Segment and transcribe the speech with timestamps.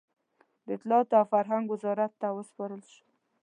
[0.65, 3.07] د اطلاعاتو او فرهنګ وزارت ته وسپارل شوه.